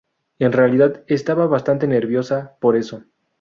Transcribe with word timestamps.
En 0.39 0.51
realidad 0.51 1.03
estaba 1.05 1.45
bastante 1.45 1.85
nerviosa 1.85 2.57
por 2.59 2.75
eso. 2.75 3.03